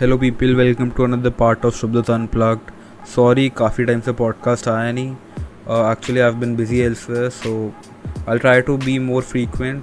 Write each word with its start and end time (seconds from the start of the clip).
Hello 0.00 0.16
people 0.18 0.54
welcome 0.54 0.90
to 0.90 1.04
another 1.04 1.30
part 1.30 1.64
of 1.64 1.74
Shubhdat 1.74 2.10
unplugged 2.10 2.70
sorry 3.06 3.48
काफ़ी 3.48 3.84
time 3.84 4.00
से 4.00 4.12
podcast 4.12 4.68
आया 4.68 4.92
नहीं। 4.92 5.12
Actually 5.92 6.20
I 6.20 6.30
been 6.30 6.54
busy 6.56 6.78
elsewhere 6.78 7.30
so 7.30 7.74
I 8.28 8.38
try 8.38 8.60
to 8.60 8.76
be 8.76 8.98
more 8.98 9.22
frequent 9.22 9.82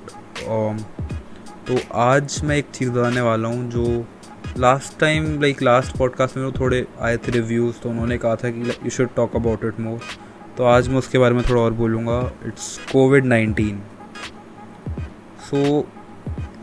तो 1.67 1.77
आज 1.95 2.41
मैं 2.43 2.57
एक 2.57 2.65
चीज़ 2.73 2.91
बताने 2.91 3.21
वाला 3.21 3.47
हूँ 3.47 3.69
जो 3.71 4.05
last 4.57 4.99
time 4.99 5.41
like 5.41 5.61
last 5.61 5.97
podcast 5.97 6.37
में 6.37 6.51
थोड़े 6.51 6.85
आए 7.01 7.17
थे 7.17 7.31
रिव्यूज़ 7.31 7.75
तो 7.83 7.89
उन्होंने 7.89 8.17
कहा 8.17 8.35
था 8.35 8.49
कि 8.49 8.69
you 8.69 8.89
should 8.89 9.09
talk 9.15 9.35
about 9.35 9.65
it 9.65 9.79
more 9.79 9.99
तो 10.57 10.63
आज 10.63 10.87
मैं 10.87 10.97
उसके 10.97 11.17
बारे 11.17 11.35
में 11.35 11.43
थोड़ा 11.49 11.61
और 11.61 11.73
बोलूँगा. 11.73 12.31
It's 12.45 12.79
covid 12.91 13.25
nineteen 13.25 13.81
so 15.39 15.89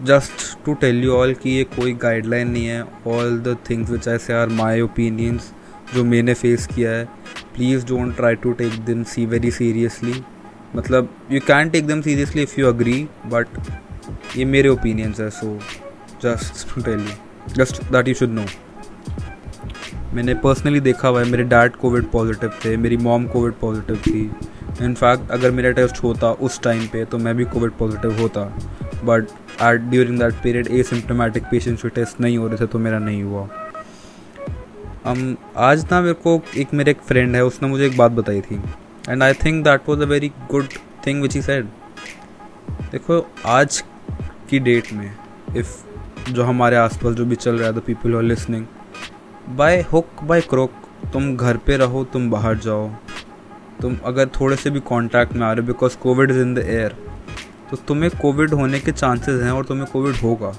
just 0.03 0.65
to 0.65 0.75
tell 0.75 1.03
you 1.05 1.13
all 1.13 1.33
कि 1.35 1.51
ये 1.51 1.65
कोई 1.77 1.93
गाइडलाइन 2.03 2.51
नहीं 2.51 2.67
है. 2.67 2.83
All 3.07 3.39
the 3.41 3.57
things 3.71 3.91
which 3.91 4.09
I 4.09 4.19
say 4.19 4.33
are 4.35 4.49
my 4.51 4.81
opinions 4.81 5.53
जो 5.95 6.05
मैंने 6.05 6.35
फेस 6.35 6.67
किया 6.67 6.91
है. 6.91 7.05
Please 7.55 7.87
don't 7.87 8.17
try 8.17 8.35
to 8.35 8.53
take 8.53 8.79
them 8.85 9.03
see 9.05 9.27
very 9.27 9.51
seriously 9.51 10.23
मतलब 10.77 11.09
you 11.33 11.41
can 11.47 11.71
take 11.71 11.87
them 11.87 12.01
seriously 12.01 12.43
if 12.43 12.61
you 12.61 12.67
agree 12.69 13.09
but 13.27 13.59
ये 14.37 14.45
मेरे 14.45 14.69
ओपिनियंस 14.69 15.21
है 15.21 15.29
so 15.31 15.59
just 16.23 16.75
to 16.75 16.83
tell 16.83 17.01
you 17.01 17.55
just 17.55 17.83
that 17.85 18.09
you 18.09 18.15
should 18.15 18.31
know 18.31 18.47
मैंने 20.15 20.35
personally 20.35 20.81
देखा 20.81 21.09
हुआ 21.09 21.21
है, 21.21 21.31
मेरे 21.31 21.45
डैड 21.45 21.77
कोविड 21.77 22.05
पॉजिटिव 22.11 22.51
थे, 22.65 22.77
मेरी 22.77 22.97
मॉम 22.97 23.27
कोविड 23.27 23.53
पॉजिटिव 23.61 23.97
थी. 23.97 24.31
इनफैक्ट 24.83 25.31
अगर 25.31 25.51
मेरा 25.51 25.71
टेस्ट 25.71 26.03
होता 26.03 26.31
उस 26.47 26.61
टाइम 26.63 26.87
पे 26.87 27.05
तो 27.05 27.19
मैं 27.19 27.35
भी 27.37 27.45
कोविड 27.45 27.73
पॉजिटिव 27.79 28.21
होता. 28.21 28.45
But 29.05 29.29
at 29.63 29.81
during 29.91 30.19
that 30.19 30.43
period 30.43 30.69
asymptomatic 30.83 31.45
patients 31.51 31.83
के 31.83 31.89
टेस्ट 31.95 32.21
नहीं 32.21 32.39
हो 32.39 32.49
रहे 32.49 32.57
थे 32.57 32.67
तो 32.67 32.79
मेरा 32.79 32.99
नहीं 32.99 33.23
हुआ। 33.23 33.49
Um, 35.05 35.35
आज 35.57 35.85
ना 35.91 36.01
मेरे 36.01 36.15
को 36.15 36.41
एक 36.57 36.73
मेरे 36.75 36.91
एक 36.91 37.01
फ्रेंड 37.09 37.35
है 37.37 37.45
उसने 37.45 37.69
मुझे 37.69 37.87
एक 37.87 37.97
बात 37.97 38.13
बताई 38.13 38.41
थी। 38.41 38.61
And 39.09 39.23
I 39.23 39.33
think 39.35 39.63
that 39.65 39.89
was 39.89 40.03
a 40.03 40.07
very 40.07 40.29
good 40.51 40.69
thing 41.07 41.21
which 41.23 41.35
he 41.35 41.43
said 41.43 41.67
देखो 42.93 43.19
आज 43.47 43.83
की 44.51 44.59
डेट 44.59 44.93
में 44.93 45.11
इफ़ 45.57 46.33
जो 46.33 46.45
हमारे 46.45 46.77
आसपास 46.77 47.15
जो 47.15 47.25
भी 47.25 47.37
चल 47.37 47.59
रहा 47.59 47.69
है 47.69 47.75
the 47.75 47.83
people 47.87 48.15
are 48.17 48.23
listening 48.23 48.67
by 49.57 49.81
hook 49.93 50.23
by 50.23 50.41
crook 50.41 50.73
तुम 51.13 51.35
घर 51.37 51.57
पे 51.57 51.77
रहो 51.77 52.05
तुम 52.05 52.31
बाहर 52.31 52.59
जाओ। 52.59 52.89
तुम 53.81 53.99
अगर 54.05 54.29
थोड़े 54.41 54.57
से 54.57 54.71
भी 54.71 54.81
कांटेक्ट 54.89 55.33
में 55.33 55.47
आ 55.47 55.53
रहे 55.53 55.61
हो 55.61 55.67
because 55.67 55.97
covid 55.99 56.31
is 56.31 56.39
in 56.39 56.55
the 56.55 56.59
air 56.59 56.97
तो 57.71 57.77
तुम्हें 57.89 58.11
कोविड 58.21 58.53
होने 58.55 58.81
के 58.81 58.93
चांसेस 58.93 59.43
हैं 59.43 59.51
और 59.51 59.65
तुम्हें 59.65 59.87
कोविड 59.93 60.17
होगा। 60.17 60.53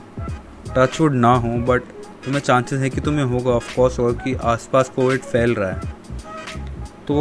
टचवुड 0.78 1.14
ना 1.14 1.34
हो 1.36 1.50
बट 1.68 1.82
तुम्हें 2.26 2.42
चांसेस 2.42 2.80
हैं 2.80 2.92
कि 2.92 3.02
तुम्हें 3.02 3.26
होगा 3.26 3.52
ऑफकोर्स 3.52 4.00
और 4.00 4.14
कि 4.24 4.34
आसपास 4.44 4.90
कोविड 4.96 5.22
फैल 5.22 5.54
रहा 5.56 5.72
है। 5.72 5.94
तो 7.08 7.16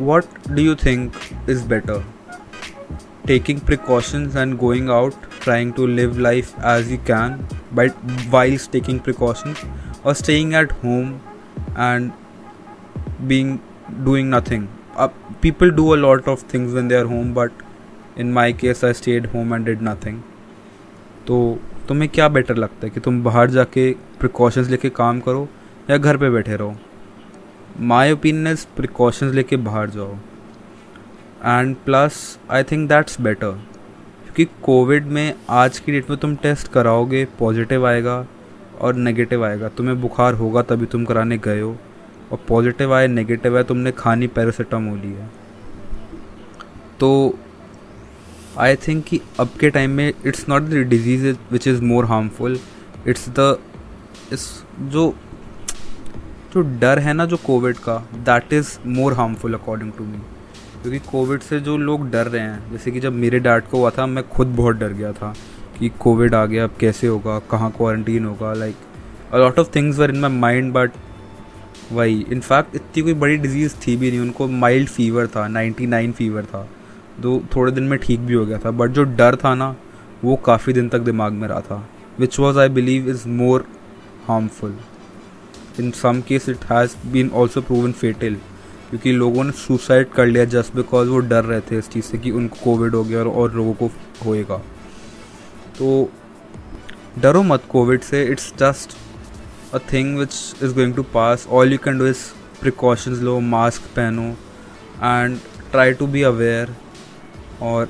what 0.00 0.24
do 0.48 0.62
you 0.62 0.74
think 0.84 1.12
is 1.50 1.64
better 1.68 2.04
taking 3.26 3.60
precautions 3.60 4.36
and 4.36 4.56
going 4.58 4.90
out 4.90 5.14
trying 5.42 5.72
to 5.72 5.86
live 5.86 6.18
life 6.18 6.54
as 6.66 6.92
you 6.92 6.98
can 7.06 7.48
but 7.74 7.92
whiles 8.30 8.68
taking 8.72 9.00
precautions 9.00 9.64
और 10.06 10.14
staying 10.14 10.54
at 10.54 10.72
home 10.84 11.12
and 11.78 12.10
being 13.20 13.58
doing 14.04 14.34
nothing 14.34 14.66
people 15.44 15.70
do 15.76 15.84
a 15.92 15.96
lot 15.96 16.28
of 16.30 16.42
things 16.50 16.74
when 16.74 16.88
they 16.90 16.96
are 16.96 17.06
home, 17.12 17.30
but 17.36 17.61
in 18.18 18.32
my 18.32 18.52
case 18.52 18.84
I 18.84 18.92
stayed 18.92 19.26
home 19.26 19.54
and 19.54 19.64
did 19.64 19.82
nothing. 19.82 20.20
तो 21.26 21.60
तुम्हें 21.88 22.10
क्या 22.10 22.28
better 22.28 22.56
लगता 22.56 22.86
है 22.86 22.90
कि 22.90 23.00
तुम 23.00 23.22
बाहर 23.22 23.50
जाके 23.50 23.92
प्रिकॉशंस 24.20 24.68
लेके 24.68 24.90
काम 24.90 25.20
करो 25.20 25.48
या 25.90 25.96
घर 25.96 26.16
पे 26.16 26.30
बैठे 26.30 26.56
रहो? 26.56 26.76
माई 27.80 28.12
ओपिनियन 28.12 28.46
इज़ 28.46 28.66
प्रिकॉशंस 28.76 29.34
लेके 29.34 29.56
बाहर 29.56 29.90
जाओ। 29.90 30.14
And 31.44 31.76
plus 31.76 32.38
I 32.50 32.62
think 32.62 32.88
that's 32.88 33.20
better 33.20 33.50
क्योंकि 34.22 34.44
कोविड 34.62 35.06
में 35.06 35.34
आज 35.50 35.78
की 35.78 35.92
डेट 35.92 36.10
में 36.10 36.18
तुम 36.18 36.36
टेस्ट 36.36 36.68
कराओगे 36.68 37.24
पॉजिटिव 37.38 37.86
आएगा 37.86 38.26
और 38.80 38.94
नेगेटिव 38.94 39.44
आएगा। 39.44 39.68
तुम्हें 39.68 40.00
बुखार 40.00 40.34
होगा 40.34 40.62
तभी 40.62 40.86
तुम 40.86 41.04
कराने 41.04 41.38
गए 41.38 41.60
हो। 41.60 41.76
और 42.32 42.38
पॉजिटिव 42.48 42.94
आए 42.94 43.06
नेगेटिव 43.06 43.56
आए, 43.56 43.62
तुमने 43.62 43.92
खानी 43.92 44.26
पैरासीटामोल 44.26 44.98
ली 44.98 45.12
है। 45.12 45.30
तो 47.00 47.38
आई 48.58 48.76
थिंक 48.76 49.04
कि 49.04 49.20
अब 49.40 49.50
के 49.60 49.70
टाइम 49.70 49.90
में 49.90 50.12
it's 50.26 50.48
not 50.48 50.62
the 50.62 50.86
disease 50.88 51.26
which 51.52 51.68
is 51.68 51.82
more 51.82 52.04
harmful 52.04 52.58
it's 53.08 53.28
the 53.28 53.56
is 54.32 54.48
जो 54.80 55.14
जो 56.54 56.60
डर 56.80 56.98
है 56.98 57.12
ना 57.12 57.26
जो 57.26 57.36
कोविड 57.36 57.76
का 57.78 57.96
that 58.14 58.52
is 58.52 58.78
more 58.86 59.12
harmful 59.12 59.54
according 59.54 59.92
to 59.92 60.04
me 60.04 60.18
क्योंकि 60.82 60.98
कोविड 61.10 61.40
से 61.40 61.60
जो 61.60 61.76
लोग 61.76 62.10
डर 62.10 62.26
रहे 62.26 62.42
हैं, 62.42 62.72
जैसे 62.72 62.90
कि 62.90 63.00
जब 63.00 63.12
मेरे 63.12 63.38
डैड 63.40 63.64
को 63.64 63.78
हुआ 63.78 63.90
था, 63.90 64.06
मैं 64.06 64.28
खुद 64.28 64.46
बहुत 64.46 64.76
डर 64.76 64.92
गया 64.92 65.12
था 65.12 65.32
कि 65.78 65.88
कोविड 66.00 66.34
आ 66.34 66.44
गया, 66.46 66.64
अब 66.64 66.74
कैसे 66.80 67.06
होगा, 67.06 67.38
कहाँ 67.50 67.70
क्वारंटीन 67.76 68.24
होगा 68.24 68.52
like 68.52 68.76
a 69.32 69.38
lot 69.38 69.58
of 69.58 69.70
things 69.76 69.98
were 69.98 70.10
in 70.10 70.20
my 70.20 70.30
mind 70.30 70.72
but 70.72 70.92
वही 71.92 72.20
इनफैक्ट 72.32 72.74
इतनी 72.76 73.02
कोई 73.02 73.14
बड़ी 73.14 73.36
डिज़ीज़ 73.36 73.74
थी 73.86 73.96
भी 73.96 74.10
नहीं, 74.10 74.20
उनको 74.20 74.48
माइल्ड 74.48 74.88
फीवर 74.88 75.26
था 75.26 75.46
नाइन्टी 75.48 75.86
नाइन 75.86 76.12
फीवर 76.12 76.44
था। 76.44 76.68
दो 77.20 77.42
थोड़े 77.56 77.72
दिन 77.72 77.84
में 77.84 77.98
ठीक 77.98 78.20
भी 78.20 78.34
हो 78.34 78.46
गया 78.46 78.58
था 78.58 78.70
बट 78.70 78.90
जो 78.90 79.04
डर 79.04 79.36
था 79.36 79.54
ना 79.54 79.76
वो 80.24 80.36
काफ़ी 80.36 80.72
दिन 80.72 80.88
तक 80.88 80.98
दिमाग 80.98 81.32
में 81.32 81.48
रहा 81.48 81.60
था 81.60 81.88
which 82.18 82.38
was 82.40 82.58
I 82.58 82.68
believe 82.68 83.08
is 83.08 83.28
more 83.28 83.66
harmful 84.28 84.76
in 85.80 85.90
some 85.90 86.20
case 86.20 86.48
it 86.48 86.64
has 86.64 86.96
been 87.06 87.30
also 87.30 87.60
proven 87.60 87.92
fatal 87.92 88.36
क्योंकि 88.90 89.12
लोगों 89.12 89.44
ने 89.44 89.52
सुसाइड 89.52 90.08
कर 90.08 90.26
लिया 90.26 90.44
जस्ट 90.44 90.74
बिकॉज़ 90.76 91.08
वो 91.08 91.18
डर 91.18 91.44
रहे 91.44 91.60
थे 91.60 91.78
इस 91.78 91.88
चीज़ 91.88 92.04
से 92.04 92.18
कि 92.18 92.30
उनको 92.30 92.56
कोविड 92.64 92.94
हो 92.94 93.04
गया 93.04 93.18
और, 93.18 93.28
और 93.28 93.52
लोगों 93.52 93.72
को 93.74 93.90
होएगा। 94.26 94.56
तो 95.78 96.10
डरो 97.18 97.42
मत 97.42 97.62
कोविड 97.68 98.00
से 98.00 98.24
it's 98.24 98.52
just 98.58 98.96
a 99.74 99.78
thing 99.92 100.18
which 100.18 100.54
is 100.62 100.74
going 100.74 100.94
to 100.94 101.02
pass 101.02 101.46
all 101.50 101.72
you 101.72 101.78
can 101.78 101.98
do 101.98 102.06
is 102.06 102.18
precautions 102.60 103.18
low 103.18 103.40
mask 103.40 103.82
पहनो 103.82 104.28
and 105.02 105.38
try 105.70 105.92
to 105.92 106.06
be 106.06 106.22
aware 106.22 106.74
और 107.62 107.88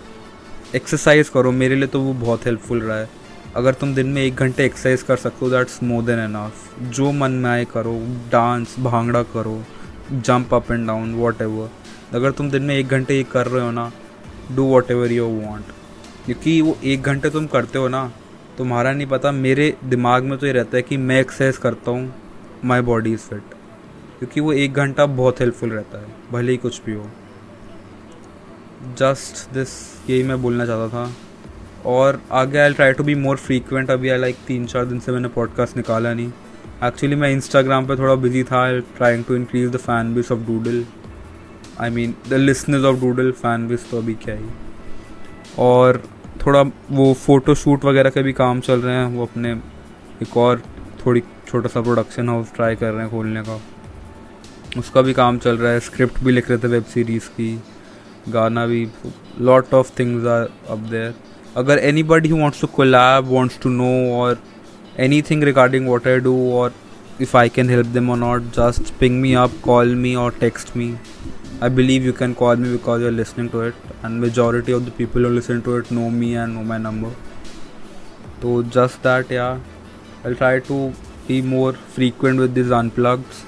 एक्सरसाइज 0.75 1.29
करो। 1.29 1.53
मेरे 1.53 1.77
लिए 1.77 1.89
तो 1.89 2.01
वो 2.01 2.13
बहुत 2.17 2.47
हेल्पफुल 2.47 2.81
रहा 2.81 2.99
है। 2.99 3.09
अगर 3.57 3.75
तुम 3.75 3.95
दिन 3.95 4.07
में 4.07 4.23
एक 4.23 4.37
घंटे 4.37 4.65
एक्सरसाइज 4.65 5.03
कर 5.03 5.17
सकते 5.19 5.45
हो 5.45 5.51
दैट्स 5.51 5.83
मोर 5.83 6.03
देन 6.05 6.19
एनफ 6.19 6.79
जो 6.91 7.11
मन 7.13 7.33
में 7.33 7.51
आए 7.51 7.65
करो। 7.73 7.95
डांस 8.33 8.75
भांगड़ा 8.81 9.23
करो। 9.35 9.63
Jump 10.13 10.55
up 10.55 10.71
and 10.73 10.87
down 10.87 11.15
whatever 11.43 11.71
अगर 12.13 12.31
तुम 12.31 12.51
दिन 12.51 12.63
में 12.63 12.75
एक 12.75 12.89
घंटे 12.89 13.17
ये 13.17 13.23
कर 13.25 13.47
रहे 13.47 13.65
हो 13.65 13.71
ना 13.71 13.91
do 14.53 14.65
what 14.65 14.91
ever 14.91 15.13
you 15.13 15.27
want 15.27 15.67
क्योंकि 16.27 16.61
वो 16.61 16.77
एक 16.85 17.03
घंटे 17.03 17.31
तुम 17.31 17.47
करते 17.47 17.79
हो 17.79 17.89
ना, 17.89 18.11
तुम्हारा 18.59 18.93
नहीं 18.93 19.07
पता, 19.07 19.33
मेरे 19.33 19.75
दिमाग 19.85 20.25
में 20.25 20.39
तो 20.39 20.47
ये 20.47 20.53
रहता 20.53 20.77
है 20.77 20.83
कि 20.83 20.97
मैं 20.97 21.21
एक्सरसाइज 21.21 21.57
करता 21.57 21.91
हूँ 21.91 22.13
माई 22.65 22.81
बॉडी 22.83 23.13
इज़ 23.13 23.21
फिट 23.21 23.55
क्योंकि 24.19 24.41
वो 24.41 24.53
एक 24.55 24.75
घंटा 24.75 25.07
बहुत 25.07 25.41
हेल्पफुल 25.41 25.71
रहता 25.71 25.99
है, 25.99 26.07
भले 26.33 26.53
ही 26.53 26.59
कुछ 26.59 26.81
भी 26.85 26.95
हो। 26.95 27.07
जस्ट 28.83 29.53
दिस 29.55 29.69
यही 30.11 30.23
मैं 30.23 30.41
बोलना 30.43 30.67
चाहता 30.67 30.89
था। 30.89 31.13
और 31.87 32.21
आगे 32.33 32.59
I 32.59 32.73
try 32.73 32.93
to 32.93 33.05
be 33.05 33.15
more 33.15 33.37
frequent 33.37 33.91
अभी 33.91 34.09
आई 34.09 34.19
लाइक 34.19 34.37
तीन 34.47 34.65
चार 34.67 34.85
दिन 34.85 35.01
से 35.01 35.13
मैंने 35.13 35.29
पॉडकास्ट 35.29 35.77
निकाला 35.77 36.15
नहीं। 36.15 36.33
एक्चुअली 36.85 37.17
मैं 37.17 37.31
इंस्टाग्राम 37.31 37.87
पे 37.87 37.97
थोड़ा 37.97 38.15
बिज़ी 38.15 38.43
था। 38.43 38.63
I 38.63 38.81
trying 38.81 39.25
to 39.25 39.35
increase 39.35 39.71
the 39.71 39.77
fan 39.77 40.15
base 40.15 40.33
of 40.33 40.41
doodle 40.41 40.85
I 41.81 41.91
mean 41.91 42.15
the 42.29 42.35
listeners 42.35 42.85
of 42.85 43.01
doodle 43.01 43.31
fan 43.33 43.69
base 43.69 43.87
तो 43.91 43.99
अभी 43.99 44.15
क्या 44.15 44.35
ही। 44.35 44.47
और 45.59 46.03
थोड़ा 46.47 46.63
वो 46.91 47.13
फ़ोटो 47.15 47.55
शूट 47.55 47.85
वगैरह 47.85 48.11
के 48.11 48.23
भी 48.23 48.33
काम 48.33 48.61
चल 48.61 48.81
रहे 48.81 48.95
हैं। 48.95 49.07
वो 49.07 49.23
अपने 49.23 49.53
एक 50.23 50.37
और 50.37 50.63
थोड़ी 51.07 51.23
छोटा 51.49 51.69
सा 51.69 51.81
प्रोडक्शन 51.81 52.29
हाउस 52.29 52.55
ट्राई 52.55 52.75
कर 52.75 52.91
रहे 52.93 53.03
हैं 53.03 53.11
खोलने 53.11 53.43
का। 53.43 53.61
उसका 54.79 55.03
भी 55.03 55.13
काम 55.13 55.39
चल 55.39 55.59
रहा 55.59 55.73
है। 55.73 55.81
स्क्रिप्ट 55.81 56.19
भी 56.19 56.33
लिख 56.33 56.49
रहे 56.49 56.59
थे 56.59 56.69
वेब 56.69 56.85
सीरीज़ 56.85 57.29
की। 57.29 57.63
गाना 58.31 58.67
भी 58.67 58.87
lot 59.41 59.75
of 59.75 59.91
things 59.99 60.27
are 60.27 60.49
up 60.71 60.79
there 60.91 61.15
अगर 61.57 61.79
anybody 62.03 62.33
wants 62.33 62.61
to 62.61 62.67
collab 62.67 63.25
wants 63.29 63.59
to 63.63 63.71
know 63.71 63.91
और 64.15 64.39
anything 65.31 65.43
regarding 65.45 65.89
what 65.89 66.07
I 66.09 66.19
do 66.21 66.35
और 66.53 66.73
if 67.21 67.37
I 67.37 67.49
can 67.49 67.71
help 67.71 67.87
them 67.87 68.11
और 68.11 68.19
not 68.19 68.43
just 68.57 68.93
ping 69.01 69.21
me 69.21 69.33
up 69.35 69.61
call 69.65 69.95
me 69.95 70.15
और 70.15 70.35
text 70.41 70.77
me 70.77 70.95
I 71.63 71.71
believe 71.71 72.05
you 72.05 72.13
can 72.13 72.33
call 72.35 72.57
me 72.57 72.71
because 72.71 73.03
you 73.03 73.07
are 73.07 73.13
listening 73.13 73.49
to 73.51 73.65
it 73.65 73.75
and 74.05 74.21
majority 74.21 74.73
of 74.73 74.83
the 74.83 74.93
people 74.99 75.31
listen 75.33 75.61
to 75.61 75.79
it 75.79 75.93
know 75.93 76.09
me 76.11 76.33
and 76.33 76.55
know 76.55 76.63
my 76.63 76.79
number 76.79 77.15
तो 78.43 78.63
just 78.75 79.03
that 79.05 79.33
या 79.33 79.49
I 80.27 80.35
try 80.35 80.59
to 80.61 80.87
be 81.29 81.41
more 81.43 81.79
frequent 81.95 82.41
with 82.41 82.51
this 82.51 82.71
unplugs 82.75 83.45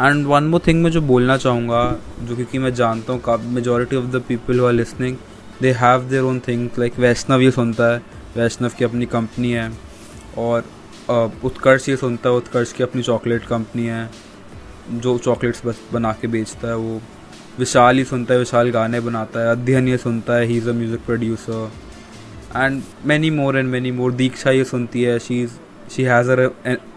and 0.00 0.26
one 0.26 0.44
more 0.44 0.60
thing 0.66 0.82
मैं 0.82 0.90
जो 0.90 1.00
बोलना 1.02 1.36
चाहूँगा, 1.36 1.80
जो 2.22 2.36
क्योंकि 2.36 2.58
मैं 2.58 2.72
जानता 2.74 3.12
हूँ, 3.12 3.20
काफ़ी 3.22 3.48
majority 3.54 3.96
of 3.96 4.04
the 4.06 4.22
people 4.28 4.60
who 4.60 4.66
are 4.66 4.72
listening 4.72 5.16
they 5.62 5.72
have 5.72 6.02
their 6.10 6.22
own 6.22 6.38
things 6.48 6.78
like 6.78 6.98
Vaishnav 6.98 7.40
ये 7.40 7.50
सुनता 7.50 7.92
है। 7.92 8.02
वैष्णव 8.36 8.70
की 8.78 8.84
अपनी 8.84 9.06
कंपनी 9.06 9.50
है। 9.52 9.70
और 10.38 10.64
उत्कर्ष 11.44 11.88
ये 11.88 11.96
सुनता 11.96 12.30
है। 12.30 12.36
उत्कर्ष 12.36 12.72
की 12.72 12.82
अपनी 12.82 13.02
चॉकलेट 13.02 13.44
कंपनी 13.44 13.86
है। 13.86 14.08
जो 14.92 15.16
चॉकलेट्स 15.18 15.62
बस 15.66 15.80
बना 15.92 16.12
के 16.20 16.28
बेचता 16.28 16.68
है, 16.68 16.76
वो 16.76 17.00
विशाल 17.58 17.98
ही 17.98 18.04
सुनता 18.04 18.34
है, 18.34 18.38
विशाल 18.38 18.70
गाने 18.70 19.00
बनाता 19.00 19.40
है। 19.40 19.50
अध्ययन 19.50 19.88
ये 19.88 19.96
सुनता 19.98 20.34
है। 20.34 20.46
He 20.46 20.56
is 20.56 20.68
a 20.70 20.72
music 20.72 21.04
producer 21.06 21.70
and 22.56 22.82
many 23.06 23.30
more 23.30 23.58
and 23.58 23.68
many 23.70 23.90
more 23.92 24.12
Diksha 24.12 24.50
ये 24.50 24.64
सुनती 24.64 25.02
है। 25.02 25.18
She 25.18 25.42
is 25.42 25.50
she 25.90 26.02
has 26.02 26.30
her 26.30 26.44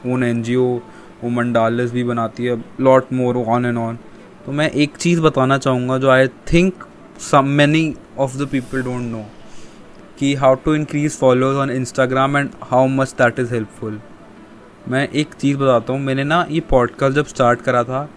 own 0.08 0.24
N 0.24 0.44
G 0.44 0.56
O 0.56 0.80
वो 1.24 1.30
मंडालस 1.30 1.92
भी 1.92 2.04
बनाती 2.04 2.46
है 2.46 2.64
lot 2.82 3.14
more 3.14 3.38
on 3.38 3.66
and 3.66 3.78
on 3.78 4.00
तो 4.46 4.52
मैं 4.52 4.70
एक 4.72 4.98
चीज़ 4.98 5.22
बताना 5.22 5.58
चाहूँगा 5.58 5.98
जो 5.98 6.10
I 6.10 6.28
think 6.54 6.86
some 7.32 7.48
many 7.58 7.94
of 8.18 8.38
the 8.38 8.48
people 8.52 8.82
don't 8.84 9.02
know 9.02 9.26
कि 10.20 10.34
how 10.36 10.56
to 10.56 10.76
increase 10.76 11.18
followers 11.18 11.58
on 11.58 11.70
Instagram 11.72 12.38
and 12.38 12.50
how 12.64 12.88
much 12.88 13.12
that 13.12 13.40
is 13.40 13.54
helpful 13.54 14.00
मैं 14.88 15.08
एक 15.10 15.34
चीज़ 15.34 15.58
बताता 15.58 15.94
हूँ, 15.94 16.02
मैंने 16.02 16.24
ना 16.24 16.46
ये 16.52 16.60
पॉडकास्ट 16.70 17.16
जब 17.16 17.26
स्टार्ट 17.26 17.62
करा 17.62 17.84
था 17.84 18.08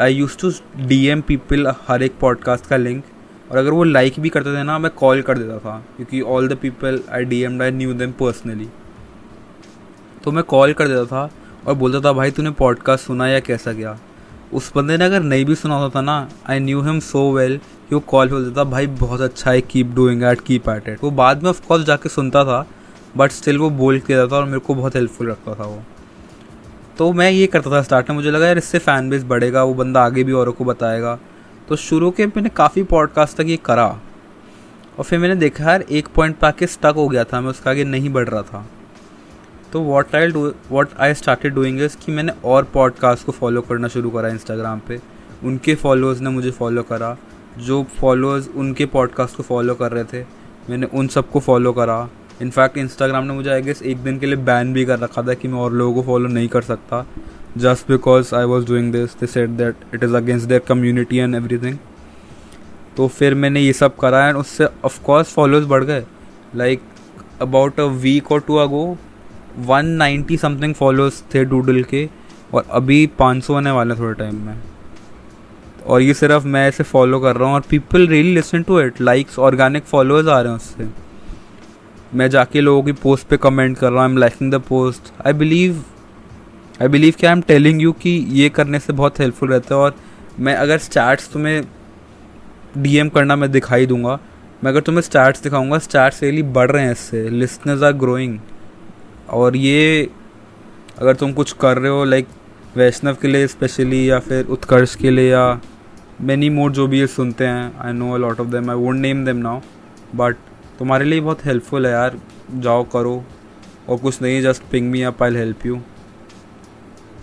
I 0.00 0.14
use 0.14 0.36
to 0.38 0.50
D 0.86 1.04
M 1.06 1.20
people 1.20 1.72
हर 1.88 2.02
एक 2.02 2.18
पॉडकास्ट 2.20 2.66
का 2.66 2.76
लिंक 2.76 3.04
और 3.50 3.58
अगर 3.58 3.70
वो 3.70 3.84
लाइक 3.84 4.20
भी 4.20 4.28
करते 4.28 4.56
थे 4.56 4.62
ना, 4.62 4.78
मैं 4.78 4.90
कॉल 4.96 5.22
कर 5.22 5.38
देता 5.38 5.58
था, 5.58 5.76
क्योंकि 5.96 6.20
all 6.20 6.48
the 6.48 6.56
people 6.56 7.00
I 7.12 7.24
D 7.24 7.40
M 7.42 7.62
I 7.62 7.70
knew 7.70 7.94
them 7.94 8.12
personally 8.12 8.68
तो 10.24 10.32
मैं 10.32 10.44
कॉल 10.44 10.72
कर 10.72 10.88
देता 10.88 11.04
था 11.04 11.28
और 11.66 11.74
बोलता 11.74 12.00
था, 12.00 12.12
भाई, 12.12 12.30
तूने 12.30 12.50
पॉडकास्ट 12.50 13.06
सुना 13.06 13.28
या 13.28 13.40
कैसा 13.40 13.72
गया? 13.72 13.98
उस 14.52 14.72
बंदे 14.76 14.96
ने 14.96 15.04
अगर 15.04 15.20
नहीं 15.20 15.44
भी 15.44 15.54
सुना 15.54 15.74
होता 15.74 15.98
था 15.98 16.02
ना 16.02 16.28
I 16.48 16.60
knew 16.60 16.80
him 16.82 17.00
so 17.00 17.32
well 17.32 17.56
कि 17.58 17.94
वो 17.94 18.00
कॉल 18.00 18.28
बोलता 18.28 18.60
था, 18.60 18.64
भाई, 18.64 18.86
बहुत 18.86 19.20
अच्छा 19.20 19.50
है 19.50 19.60
keep 19.60 19.92
doing 19.94 20.22
at 20.22 20.40
keep 20.40 20.68
at 20.68 20.88
it 20.88 21.04
वो 21.04 21.10
बाद 21.10 21.42
में 21.42 21.50
ऑफकोर्स 21.50 21.84
जाके 21.84 22.08
सुनता 22.08 22.44
था 22.44 22.66
बट 23.16 23.30
स्टिल 23.30 23.58
वो 23.58 23.70
बोल 23.70 23.98
के 23.98 24.28
था 24.28 24.36
और 24.36 24.44
मेरे 24.44 24.58
को 24.58 24.74
बहुत 24.74 24.94
हेल्पफुल 24.94 25.30
रखता 25.30 25.54
था 25.54 25.64
वो। 25.64 25.82
तो 26.98 27.12
मैं 27.12 27.30
ये 27.30 27.46
करता 27.46 27.70
था 27.70 27.82
स्टार्ट 27.82 28.10
में, 28.10 28.16
मुझे 28.16 28.30
लगा, 28.30 28.46
यार, 28.46 28.58
इससे 28.58 28.78
फ़ैन 28.78 29.10
बेस 29.10 29.24
बढ़ेगा, 29.24 29.62
वो 29.64 29.74
बंदा 29.74 30.02
आगे 30.02 30.24
भी 30.24 30.32
औरों 30.32 30.52
को 30.52 30.64
बताएगा। 30.64 31.18
तो 31.68 31.76
शुरू 31.76 32.10
के 32.10 32.26
मैंने 32.26 32.48
काफ़ी 32.48 32.82
पॉडकास्ट 32.82 33.36
तक 33.36 33.44
ये 33.46 33.56
करा। 33.56 33.86
और 34.98 35.04
फिर 35.04 35.18
मैंने 35.18 35.34
देखा, 35.34 35.64
यार, 35.64 35.82
एक 35.82 36.08
पॉइंट 36.08 36.38
पे 36.38 36.46
आके 36.46 36.66
स्टक 36.66 36.92
हो 36.96 37.08
गया 37.08 37.24
था, 37.24 37.40
मैं 37.40 37.50
उसका 37.50 37.70
आगे 37.70 37.84
नहीं 37.84 38.10
बढ़ 38.10 38.28
रहा 38.28 38.42
था। 38.42 38.66
तो 39.72 39.80
what 39.80 40.14
I 40.14 40.26
do 40.26 40.52
what 40.70 40.88
I 41.00 41.14
started 41.14 41.54
doing 41.54 41.80
is 41.80 41.96
कि 41.96 42.12
मैंने 42.12 42.32
और 42.44 42.64
पॉडकास्ट 42.64 43.26
को 43.26 43.32
फॉलो 43.32 43.60
करना 43.60 43.88
शुरू 43.88 44.10
करा 44.10 44.28
इंस्टाग्राम 44.28 44.80
पे। 44.88 45.00
उनके 45.44 45.74
फॉलोअर्स 45.74 46.20
ने 46.20 46.30
मुझे 46.30 46.50
फॉलो 46.50 46.82
करा। 46.82 47.16
जो 47.58 47.82
फॉलोअर्स 47.98 48.48
उनके 48.48 48.86
पॉडकास्ट 48.86 49.36
को 49.36 49.42
फॉलो 49.42 49.74
कर 49.74 49.92
रहे 49.92 50.04
थे, 50.04 50.24
मैंने 50.70 50.86
उन 50.86 51.08
सबको 51.08 51.40
फॉलो 51.40 51.72
करा। 51.72 52.08
इनफैक्ट 52.42 52.78
इंस्टाग्राम 52.78 53.24
ने 53.24 53.32
मुझे 53.32 53.50
आई 53.50 53.62
गेस 53.62 53.82
एक 53.82 53.98
दिन 53.98 54.18
के 54.18 54.26
लिए 54.26 54.36
बैन 54.36 54.72
भी 54.72 54.84
कर 54.84 54.98
रखा 54.98 55.22
था 55.22 55.34
कि 55.34 55.48
मैं 55.48 55.58
और 55.58 55.72
लोगों 55.72 55.94
को 55.94 56.02
फॉलो 56.02 56.28
नहीं 56.28 56.48
कर 56.48 56.62
सकता। 56.62 57.04
Just 57.56 57.90
because 57.90 58.34
I 58.34 58.44
was 58.44 58.66
doing 58.66 58.92
this 58.92 59.18
they 59.20 59.26
said 59.26 59.50
that 59.50 59.76
it 59.94 60.04
is 60.04 60.16
against 60.16 60.46
their 60.46 60.60
community 60.60 61.16
and 61.16 61.34
everything 61.34 61.78
तो 62.96 63.08
फिर 63.08 63.34
मैंने 63.34 63.60
ये 63.60 63.72
सब 63.72 63.96
करा 63.96 64.26
एंड 64.28 64.36
उससे 64.36 64.68
ऑफकोर्स 64.84 65.32
फॉलोअर्स 65.32 65.66
बढ़ 65.66 65.84
गए। 65.84 66.04
लाइक 66.54 66.82
अबाउट 67.42 67.80
अ 67.80 67.84
वीक 68.02 68.32
और 68.32 68.40
two 68.40 68.56
ago 68.56 68.98
one 69.58 69.86
ninety 69.86 70.36
something 70.36 70.74
followers 70.74 71.22
थे 71.34 71.44
डूडल 71.44 71.82
के, 71.84 72.08
और 72.54 72.66
अभी 72.70 73.06
पाँच 73.18 73.44
सौ 73.44 73.54
आने 73.54 73.70
वाले 73.70 73.94
थोड़े 73.94 74.14
टाइम 74.14 74.36
में। 74.46 74.58
और 75.86 76.02
ये 76.02 76.14
सिर्फ़ 76.14 76.46
मैं 76.46 76.68
इसे 76.68 76.84
फॉलो 76.84 77.20
कर 77.20 77.36
रहा 77.36 77.48
हूँ 77.48 77.54
और 77.54 77.62
people 77.70 78.06
really 78.08 78.34
listen 78.34 78.62
to 78.62 78.80
it 78.80 79.00
likes 79.00 79.38
organic 79.38 79.84
followers 79.84 80.28
आ 80.28 80.40
रहे 80.40 80.52
हैं 80.52 80.56
उससे। 80.56 80.88
मैं 82.14 82.28
जाके 82.30 82.60
लोगों 82.60 82.82
की 82.82 82.92
पोस्ट 82.92 83.26
पे 83.28 83.36
कमेंट 83.36 83.76
कर 83.78 83.90
रहा 83.90 83.94
हूँ 83.94 84.02
I 84.02 84.12
am 84.12 84.18
liking 84.18 84.52
the 84.52 84.60
post 84.68 85.12
I 85.26 85.32
believe 85.32 85.82
I 86.82 86.88
believe 86.88 87.14
कि 87.20 87.26
आई 87.26 87.32
एम 87.32 87.40
टेलिंग 87.42 87.82
यू 87.82 87.92
कि 87.92 88.10
ये 88.30 88.48
करने 88.48 88.78
से 88.80 88.92
बहुत 88.92 89.20
हेल्पफुल 89.20 89.48
रहता 89.48 89.74
है 89.74 89.80
और 89.80 89.94
मैं 90.38 90.54
अगर 90.54 90.78
स्टार्ट 90.78 91.20
तुम्हें 91.32 91.62
डीएम 92.78 93.08
करना 93.08 93.36
मैं 93.36 93.50
दिखाई 93.52 93.86
दूँगा, 93.86 94.18
मैं 94.64 94.70
अगर 94.70 94.80
तुम्हें 94.80 95.02
स्टार्ट 95.02 95.42
दिखाऊँगा 95.42 95.78
स्टार्ट 95.78 96.22
रियली 96.22 96.42
बढ़ 96.42 96.70
रहे 96.70 96.84
हैं 96.84 96.92
इससे 96.92 97.28
लिसनर्स 97.30 97.82
आर 97.82 97.92
ग्रोइंग 97.94 98.38
और 99.30 99.56
ये 99.56 100.10
अगर 100.98 101.14
तुम 101.14 101.32
कुछ 101.32 101.52
कर 101.52 101.78
रहे 101.78 101.90
हो 101.90 102.04
लाइक 102.04 102.28
वैष्णव 102.76 103.14
के 103.14 103.28
लिए 103.28 103.46
स्पेशली 103.46 104.10
या 104.10 104.18
फिर 104.18 104.46
उत्कर्ष 104.46 104.94
के 104.94 105.10
लिए 105.10 105.30
या 105.30 105.60
मैनी 106.20 106.50
मोड 106.50 106.72
जो 106.72 106.86
भी 106.86 106.98
ये 106.98 107.06
सुनते 107.06 107.46
हैं 107.46 107.78
I 107.78 107.92
know 107.92 108.12
a 108.12 108.16
lot 108.16 108.40
of 108.40 108.48
them 108.48 108.70
I 108.70 108.76
won't 108.76 108.96
name 108.96 109.24
them 109.24 109.36
now 109.36 109.60
but 110.14 110.36
तुम्हारे 110.78 111.04
लिए 111.04 111.20
बहुत 111.20 111.44
हेल्पफुल 111.44 111.86
है 111.86 111.92
यार। 111.92 112.18
जाओ, 112.54 112.84
करो, 112.84 113.24
और 113.88 113.98
कुछ 113.98 114.22
नहीं 114.22 114.42
just 114.42 114.62
ping 114.70 114.90
me 114.90 115.02
up 115.02 115.22
I 115.22 115.34
help 115.34 115.66
you 115.66 115.76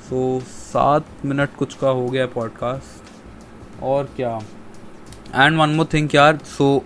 so 0.09 0.39
सात 0.47 1.05
मिनट 1.25 1.49
कुछ 1.57 1.73
का 1.73 1.89
हो 1.89 2.09
गया 2.09 2.25
पॉडकास्ट 2.25 3.03
और 3.83 4.09
क्या? 4.15 4.39
एंड 5.35 5.57
वन 5.57 5.69
मोर 5.69 5.87
थिंग 5.93 6.09
यार 6.15 6.37
so 6.37 6.83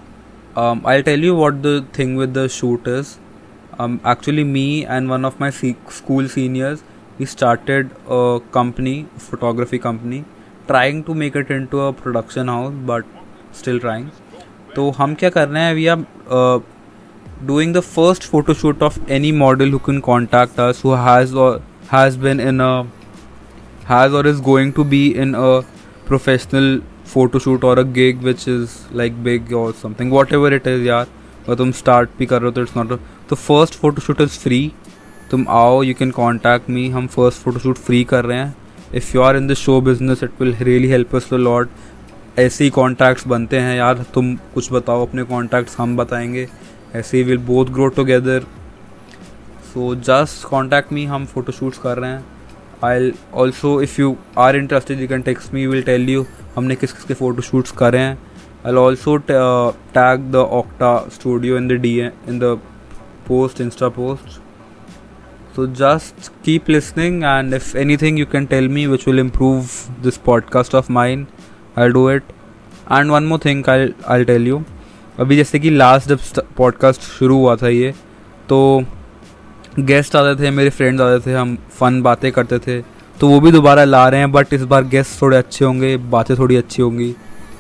I 0.88 1.02
tell 1.02 1.24
you 1.24 1.36
what 1.36 1.54
the 1.54 1.88
thing 2.00 2.18
with 2.18 2.38
the 2.38 2.48
shoot 2.48 2.88
is 2.88 3.21
actually 3.80 4.44
me 4.46 4.68
and 4.90 5.10
one 5.10 5.26
of 5.26 5.36
my 5.42 5.52
school 5.92 6.28
seniors 6.28 6.84
he 7.18 7.28
started 7.28 7.90
a 8.10 8.42
company, 8.52 9.06
photography 9.18 9.80
company, 9.80 10.24
trying 10.68 11.04
to 11.04 11.14
make 11.14 11.36
it 11.36 11.52
into 11.52 11.82
a 11.82 11.94
production 11.94 12.48
house, 12.48 12.74
but 12.86 13.06
still 13.54 13.80
trying. 13.80 14.08
तो 14.76 14.90
हम 14.98 15.14
क्या 15.16 15.30
कर 15.30 15.48
रहे 15.48 15.64
हैं 15.64 15.74
we 15.76 15.86
are 15.88 16.06
doing 17.46 17.74
the 17.76 17.80
first 17.80 18.24
photo 18.24 18.54
shoot 18.54 18.84
of 18.84 19.00
any 19.12 19.32
model 19.38 19.72
who 19.72 19.80
can 19.88 20.00
contact 20.00 20.60
us 20.60 20.82
who 20.86 20.94
has 20.98 21.36
has 21.92 22.18
been 22.20 22.40
in 22.40 22.60
a 22.60 22.72
has 23.90 24.14
और 24.16 24.28
is 24.28 24.42
going 24.42 24.74
to 24.74 24.84
be 24.94 25.06
in 25.24 25.34
a 25.34 25.60
professional 26.08 26.82
photo 27.14 27.40
shoot 27.40 27.64
और 27.64 27.80
a 27.80 27.84
gig 27.98 28.24
which 28.24 28.48
is 28.50 28.78
like 28.98 29.24
big 29.24 29.54
और 29.64 29.72
something 29.82 30.12
what 30.12 30.34
ever 30.34 30.54
it 30.54 30.68
is 30.68 30.88
यार 30.88 31.08
और 31.50 31.56
तुम 31.56 31.72
start 31.74 32.10
भी 32.20 32.26
कर 32.26 32.42
रहे 32.42 32.46
हो 32.46 32.52
तो 32.52 32.62
इट्स 32.62 32.78
नॉट 32.78 33.00
तो 33.32 33.36
first 33.36 33.76
photo 33.80 34.02
shoot 34.02 34.22
is 34.22 34.38
free 34.40 34.72
तुम 35.32 35.46
आओ 35.50 35.82
यू 35.84 35.94
कैन 36.00 36.10
कॉन्टैक्ट 36.12 36.70
मी 36.70 36.88
हम 36.90 37.06
फ़र्स्ट 37.08 37.42
फ़ोटो 37.42 37.60
शूट 37.60 37.78
फ्री 37.78 38.04
कर 38.04 38.26
रहे 38.26 38.38
हैं. 38.38 38.56
If 38.96 39.16
you 39.16 39.22
are 39.22 39.38
in 39.38 39.48
the 39.48 39.54
show 39.54 39.80
business 39.82 40.24
it 40.24 40.32
will 40.42 40.54
really 40.62 40.88
help 40.88 41.16
us 41.16 41.30
lot 41.34 41.70
ऐसे 42.40 42.64
ही 42.64 42.70
कॉन्टैक्ट्स 42.70 43.28
बनते 43.28 43.60
हैं. 43.60 43.78
यार, 43.78 44.04
तुम 44.14 44.36
कुछ 44.54 44.72
बताओ, 44.74 45.06
अपने 45.06 45.24
कॉन्टैक्ट्स 45.24 45.78
हम 45.80 45.96
बताएँगे. 45.98 46.48
ऐसे 46.96 47.18
ही 47.18 47.24
we'll 47.24 47.38
both 47.48 47.66
grow 47.74 47.88
together 47.90 48.46
so 49.74 49.94
just 49.96 50.48
contact 50.50 50.92
me 50.94 51.06
हम 51.06 51.26
फ़ोटो 51.26 51.52
शूट्स 51.52 51.78
कर 51.78 51.98
रहे 51.98 52.10
हैं. 52.12 52.26
I 52.84 53.12
also 53.34 53.82
if 53.82 54.00
you 54.02 54.16
are 54.38 54.56
interested 54.56 55.00
you 55.02 55.08
can 55.08 55.22
text 55.22 55.54
me 55.54 55.66
we'll 55.68 55.84
tell 55.84 56.10
you 56.10 56.26
हमने 56.56 56.76
किस 56.76 56.94
किस 56.94 57.04
के 57.04 57.14
फ़ोटो 57.14 57.42
शूट्स 57.42 57.72
करे 57.78 58.00
हैं. 58.00 58.18
I 58.66 58.74
also 58.84 59.16
tag 59.32 60.32
the 60.32 60.46
octa 60.60 60.98
studio 61.14 61.58
in 61.58 61.68
the 61.68 61.80
D 61.82 62.00
in 62.02 62.40
the 62.40 62.60
post 63.28 63.62
insta 63.62 63.90
post 63.98 64.40
So 65.56 65.64
just 65.78 66.28
keep 66.44 66.70
listening, 66.70 67.16
and 67.30 67.54
if 67.54 67.76
anything 67.76 68.20
you 68.20 68.26
can 68.26 68.46
tell 68.48 68.68
me 68.76 68.84
which 68.88 69.06
will 69.08 69.20
improve 69.20 69.74
this 70.04 70.18
podcast 70.28 70.78
of 70.80 70.90
mine, 70.98 71.26
I'll 71.76 71.96
do 71.98 72.04
it. 72.12 72.30
And 72.92 73.12
one 73.12 73.24
more 73.24 73.40
thing 73.46 73.68
I 73.70 73.90
I 74.10 74.24
tell 74.26 74.48
you 74.48 74.62
अभी 75.20 75.36
जैसे 75.38 75.60
कि 75.60 75.70
last 75.70 76.10
जब 76.10 76.46
podcast 76.58 77.02
शुरू 77.02 77.38
हुआ 77.38 77.56
था 77.56 77.68
ये 77.68 77.92
तो 78.50 78.60
guest 79.80 80.16
आते 80.16 80.42
थे 80.44 80.52
मेरे 80.52 80.70
फ्रेंड्स 80.70 81.02
आते 81.02 81.20
थे 81.26 81.36
हम 81.36 81.56
फन 81.80 82.02
बातें 82.02 82.32
करते 82.32 82.60
थे। 82.60 82.82
तो 83.20 83.28
वो 83.30 83.40
भी 83.40 83.52
दोबारा 83.52 83.84
ला 83.84 84.08
रहे 84.10 84.20
हैं 84.20 84.32
बट 84.32 84.54
इस 84.54 84.64
बार 84.72 84.84
गेस्ट 84.94 85.22
थोड़े 85.22 85.38
अच्छे 85.38 85.66
होंगे 85.66 85.96
बातें 86.12 86.36
थोड़ी 86.38 86.56
अच्छी 86.56 86.82
होंगी। 86.82 87.12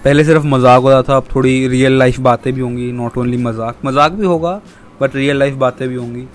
पहले 0.03 0.23
सिर्फ़ 0.25 0.45
मज़ाक 0.47 0.81
होता 0.81 1.01
था 1.09 1.17
अब 1.17 1.27
थोड़ी 1.35 1.67
रियल 1.67 1.99
लाइफ 1.99 2.19
बातें 2.29 2.51
भी 2.53 2.61
होंगी 2.61 2.91
नॉट 2.91 3.17
ओनली 3.17 3.37
मज़ाक। 3.43 3.85
मज़ाक 3.85 4.11
भी 4.11 4.25
होगा 4.25 4.61
बट 5.01 5.15
रियल 5.15 5.39
लाइफ 5.39 5.53
बातें 5.53 5.89
भी 5.89 5.95
होंगी। 5.95 6.25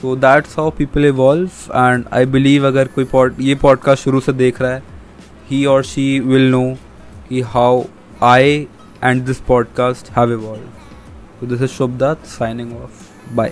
So 0.00 0.16
that's 0.16 0.58
how 0.58 0.70
people 0.70 1.04
evolve 1.04 1.50
and 1.72 2.04
I 2.12 2.26
believe 2.26 2.66
अगर 2.66 2.88
कोई 2.88 3.04
पॉड 3.04 3.34
ये 3.40 3.54
पॉडकास्ट 3.54 4.04
शुरू 4.04 4.20
से 4.20 4.32
देख 4.32 4.62
रहा 4.62 4.70
है 4.70 4.82
ही 5.50 5.64
और 5.66 5.84
शी 5.84 6.20
विल 6.20 6.50
नो 6.50 6.74
कि 7.28 7.40
how 7.40 7.84
I 8.22 8.66
and 9.04 9.22
this 9.22 9.40
podcast 9.40 10.10
have 10.10 10.32
evolve 10.32 11.46
this 11.46 11.62
is 11.62 11.70
Shubh 11.70 11.98
Datt 11.98 12.26
signing 12.26 12.76
off 12.78 12.90
bye 13.34 13.50